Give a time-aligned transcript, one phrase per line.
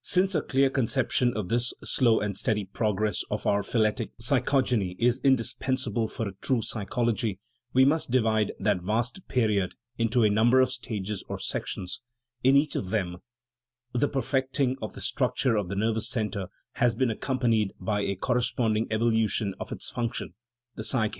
[0.00, 5.20] Since a clear conception of this slow and steady progress of our phyletic psychogeny is
[5.22, 7.38] indispensable for a true psychology,
[7.74, 12.00] we must divide that vast period into a number of stages or sections:
[12.42, 13.18] in each of them
[13.92, 16.46] the per fecting of the structure of the nervous centre
[16.76, 20.34] has been accompanied by a corresponding evolution of its func tion,
[20.76, 21.16] the psyche.